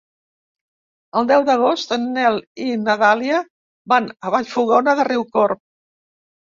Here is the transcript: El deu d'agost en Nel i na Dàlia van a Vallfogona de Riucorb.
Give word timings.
El 1.19 1.29
deu 1.31 1.45
d'agost 1.49 1.93
en 1.97 2.09
Nel 2.15 2.39
i 2.69 2.81
na 2.87 2.97
Dàlia 3.05 3.45
van 3.95 4.13
a 4.27 4.35
Vallfogona 4.39 4.99
de 5.03 5.11
Riucorb. 5.15 5.67